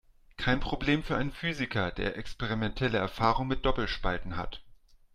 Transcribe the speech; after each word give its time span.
Kein 0.35 0.59
Problem 0.59 1.03
für 1.03 1.15
einen 1.15 1.29
Physiker, 1.31 1.91
der 1.91 2.17
experimentelle 2.17 2.97
Erfahrung 2.97 3.47
mit 3.47 3.63
Doppelspalten 3.65 4.35
hat. 4.35 4.63